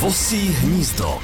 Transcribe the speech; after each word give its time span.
Vosí 0.00 0.48
hnízdo. 0.48 1.18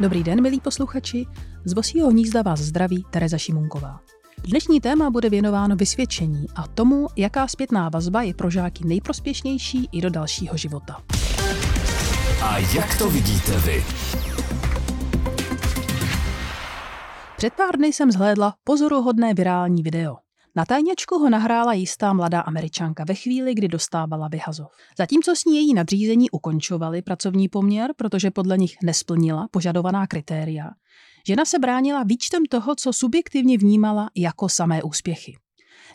Dobrý 0.00 0.22
den, 0.22 0.42
milí 0.42 0.60
posluchači. 0.60 1.26
Z 1.64 1.72
Vosího 1.72 2.10
hnízda 2.10 2.42
vás 2.42 2.60
zdraví 2.60 3.04
Tereza 3.10 3.38
Šimunková. 3.38 4.00
Dnešní 4.38 4.80
téma 4.80 5.10
bude 5.10 5.30
věnováno 5.30 5.76
vysvědčení 5.76 6.46
a 6.54 6.68
tomu, 6.68 7.06
jaká 7.16 7.48
zpětná 7.48 7.88
vazba 7.88 8.22
je 8.22 8.34
pro 8.34 8.50
žáky 8.50 8.84
nejprospěšnější 8.86 9.88
i 9.92 10.00
do 10.00 10.10
dalšího 10.10 10.56
života. 10.56 11.02
A 12.42 12.58
jak 12.58 12.98
to 12.98 13.10
vidíte 13.10 13.58
vy? 13.58 13.84
Před 17.36 17.54
pár 17.54 17.76
dny 17.76 17.86
jsem 17.86 18.12
zhlédla 18.12 18.54
pozoruhodné 18.64 19.34
virální 19.34 19.82
video. 19.82 20.23
Na 20.56 20.64
tajněčku 20.64 21.18
ho 21.18 21.30
nahrála 21.30 21.72
jistá 21.72 22.12
mladá 22.12 22.40
američanka 22.40 23.04
ve 23.08 23.14
chvíli, 23.14 23.54
kdy 23.54 23.68
dostávala 23.68 24.28
vyhazov. 24.28 24.72
Zatímco 24.98 25.36
s 25.36 25.44
ní 25.44 25.56
její 25.56 25.74
nadřízení 25.74 26.30
ukončovali 26.30 27.02
pracovní 27.02 27.48
poměr, 27.48 27.90
protože 27.96 28.30
podle 28.30 28.58
nich 28.58 28.76
nesplnila 28.82 29.48
požadovaná 29.50 30.06
kritéria, 30.06 30.70
žena 31.26 31.44
se 31.44 31.58
bránila 31.58 32.02
výčtem 32.02 32.46
toho, 32.46 32.74
co 32.74 32.92
subjektivně 32.92 33.58
vnímala 33.58 34.10
jako 34.16 34.48
samé 34.48 34.82
úspěchy. 34.82 35.36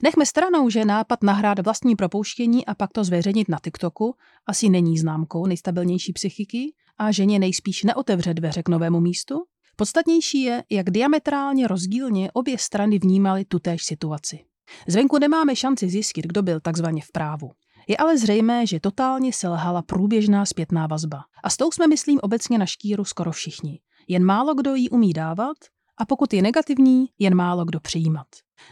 Nechme 0.04 0.26
stranou, 0.26 0.70
že 0.70 0.86
nápad 0.86 1.24
nahrát 1.24 1.60
vlastní 1.60 1.96
propouštění 1.96 2.66
a 2.66 2.76
pak 2.76 2.92
to 2.94 3.04
zveřejnit 3.04 3.50
na 3.50 3.58
TikToku 3.64 4.16
asi 4.46 4.70
není 4.70 4.98
známkou 4.98 5.46
nejstabilnější 5.46 6.14
psychiky 6.14 6.74
a 6.98 7.12
ženě 7.12 7.40
nejspíš 7.40 7.84
neotevře 7.84 8.34
dveře 8.34 8.64
k 8.64 8.70
novému 8.70 9.00
místu. 9.00 9.36
Podstatnější 9.76 10.42
je, 10.42 10.64
jak 10.70 10.90
diametrálně 10.90 11.68
rozdílně 11.68 12.32
obě 12.34 12.58
strany 12.58 13.00
vnímaly 13.00 13.46
tutéž 13.46 13.84
situaci. 13.84 14.49
Zvenku 14.88 15.18
nemáme 15.18 15.56
šanci 15.56 15.90
zjistit, 15.90 16.28
kdo 16.28 16.42
byl 16.42 16.60
takzvaně 16.60 17.02
v 17.02 17.12
právu. 17.12 17.52
Je 17.88 17.98
ale 17.98 18.18
zřejmé, 18.18 18.68
že 18.68 18.80
totálně 18.80 19.34
selhala 19.34 19.82
průběžná 19.82 20.46
zpětná 20.46 20.88
vazba. 20.88 21.22
A 21.44 21.50
s 21.50 21.58
tou 21.58 21.72
jsme, 21.72 21.88
myslím, 21.88 22.20
obecně 22.22 22.58
na 22.58 22.66
štíru 22.66 23.06
skoro 23.06 23.32
všichni. 23.32 23.80
Jen 24.08 24.24
málo 24.24 24.54
kdo 24.54 24.76
ji 24.76 24.90
umí 24.90 25.14
dávat 25.14 25.58
a 25.98 26.06
pokud 26.06 26.34
je 26.34 26.42
negativní, 26.42 27.06
jen 27.20 27.36
málo 27.36 27.66
kdo 27.66 27.80
přijímat. 27.80 28.28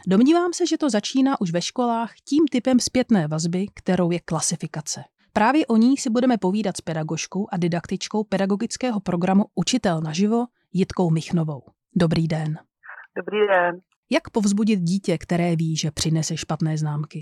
Domnívám 0.06 0.52
se, 0.52 0.66
že 0.66 0.78
to 0.78 0.90
začíná 0.90 1.40
už 1.40 1.50
ve 1.50 1.62
školách 1.62 2.12
tím 2.28 2.44
typem 2.50 2.80
zpětné 2.80 3.28
vazby, 3.28 3.66
kterou 3.74 4.10
je 4.10 4.20
klasifikace. 4.20 5.04
Právě 5.32 5.66
o 5.66 5.76
ní 5.76 5.96
si 5.96 6.10
budeme 6.10 6.38
povídat 6.38 6.76
s 6.76 6.80
pedagožkou 6.80 7.46
a 7.52 7.56
didaktičkou 7.56 8.24
pedagogického 8.24 9.00
programu 9.00 9.44
Učitel 9.54 10.00
naživo 10.00 10.46
Jitkou 10.72 11.10
Michnovou. 11.10 11.62
Dobrý 11.96 12.28
den. 12.28 12.58
Dobrý 13.16 13.38
den. 13.46 13.80
Jak 14.10 14.22
povzbudit 14.32 14.80
dítě, 14.80 15.18
které 15.24 15.56
ví, 15.56 15.76
že 15.76 15.90
přinese 15.94 16.36
špatné 16.36 16.76
známky? 16.76 17.20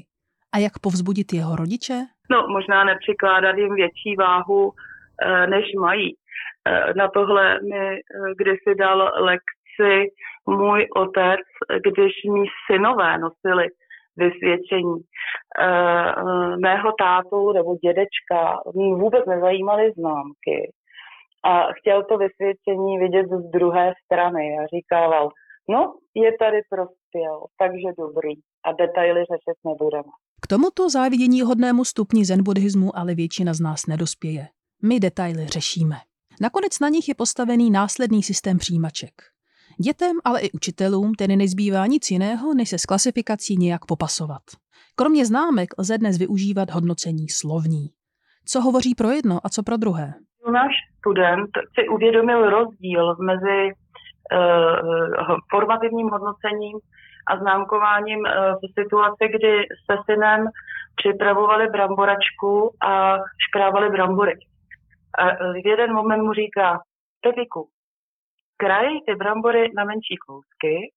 A 0.54 0.58
jak 0.58 0.72
povzbudit 0.82 1.32
jeho 1.32 1.56
rodiče? 1.56 1.98
No, 2.30 2.38
možná 2.48 2.84
nepřikládat 2.84 3.56
jim 3.56 3.74
větší 3.74 4.16
váhu, 4.18 4.72
eh, 5.22 5.46
než 5.46 5.64
mají. 5.80 6.10
Eh, 6.68 6.94
na 6.94 7.08
tohle 7.08 7.60
mi 7.60 7.84
eh, 7.96 8.00
kdysi 8.38 8.74
dal 8.78 8.98
lekci 9.30 9.92
můj 10.48 10.86
otec, 10.96 11.40
když 11.86 12.12
mý 12.34 12.44
synové 12.66 13.18
nosili 13.18 13.66
vysvědčení. 14.16 14.96
Mého 16.62 16.92
tátu 16.98 17.52
nebo 17.52 17.76
dědečka 17.76 18.58
vůbec 18.74 19.26
nezajímaly 19.26 19.92
známky 19.92 20.72
a 21.44 21.72
chtěl 21.72 22.04
to 22.04 22.18
vysvědčení 22.18 22.98
vidět 22.98 23.26
z 23.26 23.50
druhé 23.50 23.92
strany 24.04 24.58
a 24.58 24.66
říkával, 24.76 25.30
No, 25.68 25.94
je 26.14 26.30
tady 26.38 26.58
prospěl, 26.70 27.36
takže 27.58 27.88
dobrý. 27.98 28.34
A 28.64 28.72
detaily 28.72 29.20
řešit 29.20 29.58
nebudeme. 29.64 30.12
K 30.40 30.46
tomuto 30.46 30.90
závidění 30.90 31.42
hodnému 31.42 31.84
stupni 31.84 32.24
zen 32.24 32.42
buddhismu 32.42 32.98
ale 32.98 33.14
většina 33.14 33.54
z 33.54 33.60
nás 33.60 33.86
nedospěje. 33.86 34.48
My 34.82 35.00
detaily 35.00 35.46
řešíme. 35.46 35.96
Nakonec 36.40 36.80
na 36.80 36.88
nich 36.88 37.08
je 37.08 37.14
postavený 37.14 37.70
následný 37.70 38.22
systém 38.22 38.58
přijímaček. 38.58 39.12
Dětem, 39.80 40.16
ale 40.24 40.40
i 40.40 40.52
učitelům 40.52 41.14
tedy 41.14 41.36
nezbývá 41.36 41.86
nic 41.86 42.10
jiného, 42.10 42.54
než 42.54 42.68
se 42.68 42.78
s 42.78 42.86
klasifikací 42.86 43.56
nějak 43.56 43.86
popasovat. 43.86 44.42
Kromě 44.96 45.26
známek 45.26 45.68
lze 45.78 45.98
dnes 45.98 46.18
využívat 46.18 46.70
hodnocení 46.70 47.28
slovní. 47.28 47.86
Co 48.44 48.60
hovoří 48.60 48.94
pro 48.94 49.10
jedno 49.10 49.38
a 49.44 49.48
co 49.48 49.62
pro 49.62 49.76
druhé? 49.76 50.14
Náš 50.52 50.72
student 50.98 51.50
si 51.74 51.88
uvědomil 51.88 52.50
rozdíl 52.50 53.16
mezi 53.16 53.72
formativním 55.50 56.08
hodnocením 56.08 56.78
a 57.26 57.36
známkováním 57.36 58.20
uh, 58.20 58.26
v 58.54 58.82
situaci, 58.82 59.28
kdy 59.28 59.66
se 59.90 59.96
synem 60.10 60.46
připravovali 60.96 61.66
bramboračku 61.68 62.70
a 62.82 63.18
škrávali 63.48 63.90
brambory. 63.90 64.34
A 65.18 65.52
v 65.52 65.66
jeden 65.66 65.94
moment 65.94 66.22
mu 66.22 66.32
říká, 66.32 66.80
Pepiku, 67.20 67.68
kraj 68.56 68.88
ty 69.06 69.14
brambory 69.14 69.72
na 69.76 69.84
menší 69.84 70.16
kousky, 70.26 70.92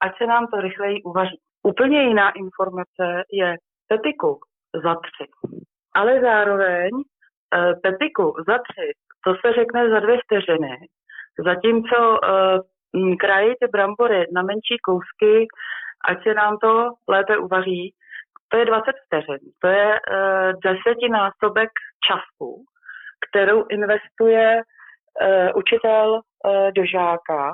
ať 0.00 0.18
se 0.18 0.26
nám 0.26 0.46
to 0.46 0.60
rychleji 0.60 1.02
uvaří. 1.02 1.40
Úplně 1.62 2.02
jiná 2.02 2.30
informace 2.30 3.24
je 3.32 3.56
Pepiku 3.88 4.40
za 4.84 4.94
tři. 4.94 5.30
Ale 5.94 6.20
zároveň 6.20 6.90
Pepiku 7.82 8.34
za 8.48 8.58
tři, 8.58 8.92
to 9.24 9.34
se 9.34 9.52
řekne 9.52 9.90
za 9.90 10.00
dvě 10.00 10.18
vteřiny 10.24 10.76
Zatímco 11.44 12.10
uh, 12.10 13.16
kraji 13.20 13.54
ty 13.60 13.66
brambory 13.72 14.26
na 14.34 14.42
menší 14.42 14.76
kousky, 14.82 15.46
ať 16.08 16.22
se 16.22 16.34
nám 16.34 16.58
to 16.58 16.88
lépe 17.08 17.38
uvaří, 17.38 17.94
to 18.48 18.56
je 18.56 18.64
20 18.64 18.84
vteřin. 19.06 19.38
To 19.58 19.68
je 19.68 19.86
uh, 19.86 20.52
desetinásobek 20.64 21.70
času, 22.06 22.64
kterou 23.28 23.64
investuje 23.70 24.56
uh, 24.56 24.62
učitel 25.54 26.14
uh, 26.14 26.20
do 26.76 26.86
žáka, 26.86 27.52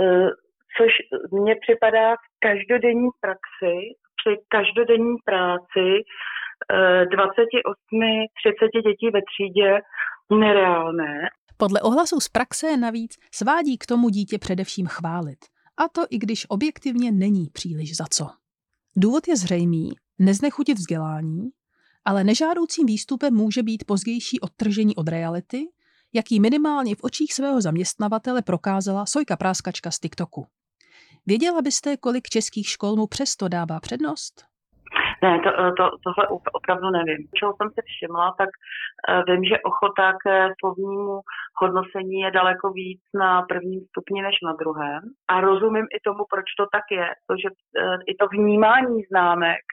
uh, 0.00 0.28
což 0.76 0.92
mně 1.32 1.56
připadá 1.60 2.14
v 2.14 2.26
každodenní 2.40 3.08
praxi, 3.20 3.76
při 4.18 4.36
každodenní 4.48 5.16
práci 5.24 6.04
28-30 6.72 8.82
dětí 8.84 9.10
ve 9.10 9.20
třídě 9.22 9.80
nereálné. 10.30 11.28
Podle 11.60 11.80
ohlasů 11.80 12.20
z 12.20 12.28
praxe 12.28 12.76
navíc 12.76 13.16
svádí 13.34 13.78
k 13.78 13.86
tomu 13.86 14.08
dítě 14.08 14.38
především 14.38 14.86
chválit. 14.86 15.38
A 15.76 15.88
to 15.88 16.06
i 16.10 16.18
když 16.18 16.46
objektivně 16.48 17.12
není 17.12 17.50
příliš 17.52 17.96
za 17.96 18.04
co. 18.10 18.30
Důvod 18.96 19.28
je 19.28 19.36
zřejmý, 19.36 19.90
neznechutit 20.18 20.78
vzdělání, 20.78 21.50
ale 22.04 22.24
nežádoucím 22.24 22.86
výstupem 22.86 23.34
může 23.34 23.62
být 23.62 23.84
pozdější 23.84 24.40
odtržení 24.40 24.96
od 24.96 25.08
reality, 25.08 25.68
jaký 26.12 26.40
minimálně 26.40 26.94
v 26.94 27.02
očích 27.02 27.34
svého 27.34 27.60
zaměstnavatele 27.60 28.42
prokázala 28.42 29.06
Sojka 29.06 29.36
Práskačka 29.36 29.90
z 29.90 29.98
TikToku. 29.98 30.46
Věděla 31.26 31.62
byste, 31.62 31.96
kolik 31.96 32.28
českých 32.28 32.68
škol 32.68 32.96
mu 32.96 33.06
přesto 33.06 33.48
dává 33.48 33.80
přednost? 33.80 34.44
Ne, 35.22 35.40
to, 35.44 35.50
to, 35.78 35.84
tohle 36.04 36.24
opravdu 36.52 36.90
nevím. 36.90 37.28
Čeho 37.38 37.52
jsem 37.56 37.68
si 37.70 37.80
všimla, 37.86 38.34
tak 38.38 38.48
eh, 39.08 39.22
vím, 39.28 39.44
že 39.44 39.64
ochota 39.70 40.12
k 40.12 40.24
slovnímu 40.60 41.20
hodnocení 41.62 42.20
je 42.20 42.30
daleko 42.30 42.70
víc 42.70 43.00
na 43.14 43.42
prvním 43.42 43.80
stupni 43.90 44.22
než 44.22 44.36
na 44.44 44.52
druhém. 44.52 45.00
A 45.28 45.40
rozumím 45.40 45.86
i 45.96 45.98
tomu, 46.04 46.22
proč 46.32 46.46
to 46.58 46.64
tak 46.72 46.86
je. 46.90 47.08
To, 47.28 47.34
že 47.42 47.48
eh, 47.50 47.98
i 48.06 48.14
to 48.14 48.26
vnímání 48.26 48.98
známek 49.10 49.64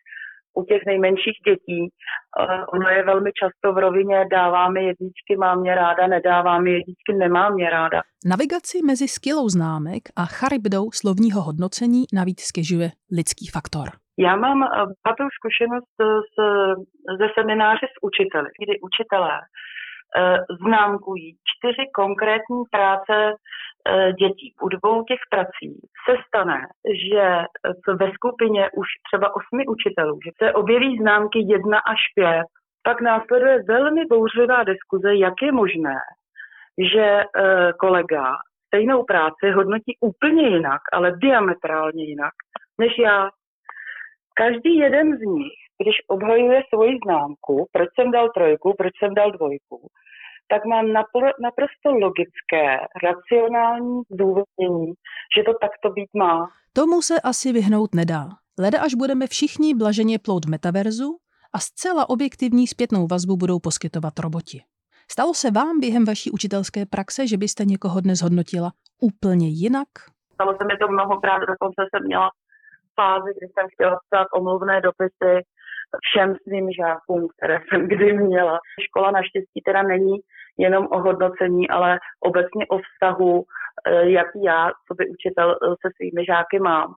u 0.57 0.63
těch 0.63 0.81
nejmenších 0.85 1.37
dětí, 1.47 1.81
eh, 1.89 2.65
ono 2.65 2.89
je 2.89 3.03
velmi 3.03 3.31
často 3.41 3.73
v 3.73 3.77
rovině 3.77 4.25
dává 4.31 4.69
mi 4.69 4.83
jedničky, 4.85 5.37
mám 5.37 5.59
mě 5.59 5.75
ráda, 5.75 6.07
nedává 6.07 6.59
mi 6.59 6.71
jedničky, 6.71 7.13
nemám 7.17 7.53
mě 7.53 7.69
ráda. 7.69 8.01
Navigaci 8.25 8.81
mezi 8.85 9.07
skillou 9.07 9.49
známek 9.49 10.03
a 10.15 10.25
charybdou 10.25 10.91
slovního 10.91 11.41
hodnocení 11.41 12.03
navíc 12.13 12.41
stěžuje 12.41 12.91
lidský 13.11 13.47
faktor. 13.47 14.04
Já 14.19 14.35
mám 14.35 14.63
eh, 14.63 14.67
bohatou 14.67 15.27
zkušenost 15.37 15.95
z, 15.99 16.35
ze 17.17 17.27
semináře 17.39 17.87
s 17.87 18.03
učiteli, 18.03 18.49
kdy 18.59 18.79
učitelé 18.79 19.39
eh, 19.39 20.37
známkují 20.65 21.37
čtyři 21.51 21.89
konkrétní 21.93 22.63
práce 22.71 23.33
eh, 23.33 24.13
dětí. 24.13 24.53
U 24.61 24.69
dvou 24.69 25.03
těch 25.03 25.19
prací 25.29 25.81
se 26.09 26.15
stane, 26.27 26.61
že 27.11 27.43
ve 27.95 28.11
skupině 28.11 28.69
už 28.77 28.87
třeba 29.11 29.35
osmi 29.35 29.67
učitelů, 29.67 30.19
že 30.25 30.31
se 30.37 30.53
objeví 30.53 30.97
známky 30.97 31.39
jedna 31.39 31.79
až 31.79 32.01
pět, 32.15 32.47
pak 32.83 33.01
následuje 33.01 33.63
velmi 33.67 34.05
bouřlivá 34.05 34.63
diskuze, 34.63 35.15
jak 35.15 35.33
je 35.41 35.51
možné, 35.51 35.95
že 36.91 37.23
kolega 37.79 38.33
stejnou 38.67 39.03
práci 39.03 39.51
hodnotí 39.55 39.97
úplně 40.01 40.47
jinak, 40.47 40.81
ale 40.93 41.11
diametrálně 41.17 42.03
jinak, 42.03 42.33
než 42.79 42.91
já. 42.99 43.29
Každý 44.43 44.75
jeden 44.75 45.17
z 45.17 45.21
nich, 45.21 45.57
když 45.81 45.95
obhajuje 46.07 46.61
svoji 46.73 46.97
známku, 47.05 47.67
proč 47.71 47.89
jsem 47.95 48.11
dal 48.11 48.29
trojku, 48.29 48.73
proč 48.77 48.93
jsem 48.99 49.13
dal 49.13 49.31
dvojku, 49.31 49.87
tak 50.47 50.65
má 50.65 50.81
naprosto 51.41 51.87
logické, 52.05 52.65
racionální 53.03 54.01
zdůvodnění, 54.11 54.93
že 55.37 55.43
to 55.43 55.53
takto 55.61 55.89
být 55.89 56.09
má. 56.13 56.49
Tomu 56.73 57.01
se 57.01 57.21
asi 57.23 57.51
vyhnout 57.51 57.95
nedá. 57.95 58.29
Leda 58.59 58.81
až 58.81 58.93
budeme 58.93 59.27
všichni 59.27 59.75
blaženě 59.75 60.19
plout 60.19 60.45
v 60.45 60.49
metaverzu 60.49 61.17
a 61.53 61.59
zcela 61.59 62.09
objektivní 62.09 62.67
zpětnou 62.67 63.07
vazbu 63.07 63.37
budou 63.37 63.59
poskytovat 63.59 64.19
roboti. 64.19 64.61
Stalo 65.11 65.33
se 65.33 65.51
vám 65.51 65.79
během 65.79 66.05
vaší 66.05 66.31
učitelské 66.31 66.85
praxe, 66.85 67.27
že 67.27 67.37
byste 67.37 67.65
někoho 67.65 68.01
dnes 68.01 68.21
hodnotila 68.21 68.71
úplně 69.01 69.47
jinak? 69.47 69.87
Stalo 70.33 70.51
se 70.57 70.63
mi 70.65 70.77
to 70.81 70.87
mnohokrát, 70.87 71.39
dokonce 71.39 71.81
jsem 71.89 72.03
měla 72.05 72.29
fázi, 72.95 73.29
kdy 73.37 73.47
jsem 73.47 73.67
chtěla 73.73 73.99
psát 74.05 74.27
omluvné 74.33 74.81
dopisy 74.81 75.33
všem 76.07 76.35
svým 76.43 76.71
žákům, 76.71 77.27
které 77.37 77.59
jsem 77.69 77.87
kdy 77.87 78.13
měla. 78.13 78.59
Škola 78.87 79.11
naštěstí 79.11 79.61
teda 79.65 79.83
není 79.83 80.15
jenom 80.57 80.87
o 80.91 81.01
hodnocení, 81.01 81.69
ale 81.69 81.99
obecně 82.19 82.65
o 82.69 82.77
vztahu, 82.77 83.43
eh, 83.87 84.09
jaký 84.09 84.43
já, 84.43 84.71
co 84.87 84.93
by 84.97 85.09
učitel 85.09 85.51
eh, 85.51 85.67
se 85.67 85.87
svými 85.95 86.25
žáky 86.25 86.59
mám. 86.59 86.93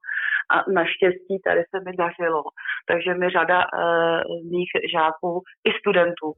A 0.55 0.71
naštěstí 0.71 1.35
tady 1.45 1.63
se 1.71 1.77
mi 1.85 1.93
dařilo. 1.97 2.43
Takže 2.89 3.15
mi 3.15 3.31
řada 3.31 3.59
uh, 3.59 4.51
mých 4.51 4.71
žáků 4.95 5.43
i 5.69 5.71
studentů 5.81 6.33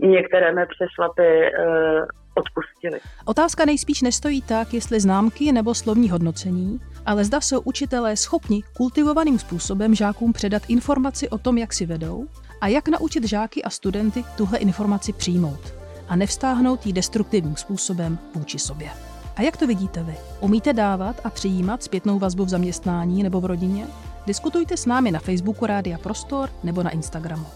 některé 0.00 0.52
mé 0.52 0.66
přešlapy 0.66 1.30
uh, 1.30 2.04
odpustili. 2.34 3.00
Otázka 3.26 3.64
nejspíš 3.64 4.02
nestojí 4.02 4.42
tak, 4.42 4.74
jestli 4.74 5.00
známky 5.00 5.52
nebo 5.52 5.74
slovní 5.74 6.10
hodnocení, 6.10 6.78
ale 7.06 7.24
zda 7.24 7.40
jsou 7.40 7.60
učitelé 7.60 8.16
schopni 8.16 8.62
kultivovaným 8.76 9.38
způsobem 9.38 9.94
žákům 9.94 10.32
předat 10.32 10.62
informaci 10.68 11.28
o 11.28 11.38
tom, 11.38 11.58
jak 11.58 11.72
si 11.72 11.86
vedou 11.86 12.26
a 12.60 12.66
jak 12.68 12.88
naučit 12.88 13.24
žáky 13.24 13.62
a 13.62 13.70
studenty 13.70 14.24
tuhle 14.36 14.58
informaci 14.58 15.12
přijmout 15.12 15.74
a 16.08 16.16
nevstáhnout 16.16 16.86
ji 16.86 16.92
destruktivním 16.92 17.56
způsobem 17.56 18.18
vůči 18.34 18.58
sobě. 18.58 19.09
A 19.36 19.42
jak 19.42 19.56
to 19.56 19.66
vidíte 19.66 20.02
vy? 20.02 20.16
Umíte 20.40 20.72
dávat 20.72 21.20
a 21.24 21.30
přijímat 21.30 21.82
zpětnou 21.82 22.18
vazbu 22.18 22.44
v 22.44 22.48
zaměstnání 22.48 23.22
nebo 23.22 23.40
v 23.40 23.44
rodině? 23.44 23.86
Diskutujte 24.26 24.76
s 24.76 24.86
námi 24.86 25.10
na 25.10 25.20
Facebooku 25.20 25.66
Rádia 25.66 25.98
Prostor 25.98 26.50
nebo 26.62 26.82
na 26.82 26.90
Instagramu. 26.90 27.46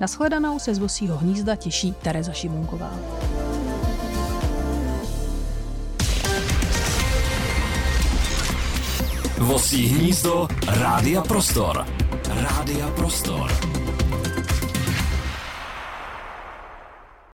Naschledanou 0.00 0.58
se 0.58 0.74
z 0.74 0.78
Vosího 0.78 1.16
hnízda 1.16 1.56
těší 1.56 1.92
Tereza 1.92 2.32
Šimunková. 2.32 2.90
Vosí 9.38 9.86
hnízdo 9.86 10.48
Rádia 10.66 11.22
Prostor. 11.22 11.86
Rádia 12.28 12.90
Prostor. 12.90 13.77